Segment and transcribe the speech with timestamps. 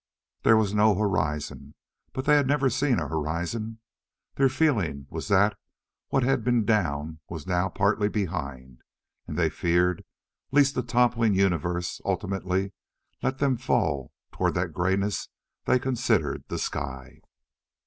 [0.41, 1.75] There was no horizon,
[2.11, 3.81] but they had never seen a horizon.
[4.33, 5.55] Their feeling was that
[6.07, 8.81] what had been "down" was now partly "behind"
[9.27, 10.03] and they feared
[10.49, 12.73] lest a toppling universe ultimately
[13.21, 15.29] let them fall toward that grayness
[15.65, 17.21] they considered the sky.